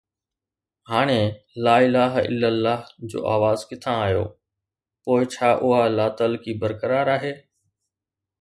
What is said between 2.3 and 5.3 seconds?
الله“ جو آواز ڪٿان آيو، پوءِ